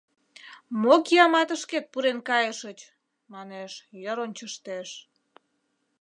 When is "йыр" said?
4.01-4.17